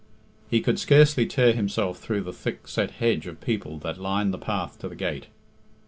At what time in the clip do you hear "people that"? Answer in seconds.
3.39-3.99